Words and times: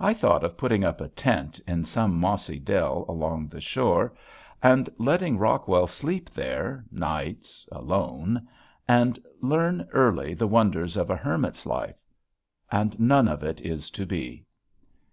I 0.00 0.14
thought 0.14 0.42
of 0.42 0.56
putting 0.56 0.82
up 0.82 1.00
a 1.00 1.06
tent 1.10 1.60
in 1.64 1.84
some 1.84 2.18
mossy 2.18 2.58
dell 2.58 3.04
along 3.08 3.46
the 3.46 3.60
shore 3.60 4.12
and 4.60 4.90
letting 4.98 5.38
Rockwell 5.38 5.86
sleep 5.86 6.28
there 6.28 6.84
nights 6.90 7.68
alone 7.70 8.48
and 8.88 9.16
learn 9.40 9.86
early 9.92 10.34
the 10.34 10.48
wonders 10.48 10.96
of 10.96 11.08
a 11.08 11.14
hermit's 11.14 11.66
life. 11.66 12.02
And 12.72 12.98
none 12.98 13.28
of 13.28 13.44
it 13.44 13.60
is 13.60 13.90
to 13.90 14.04
be! 14.04 14.44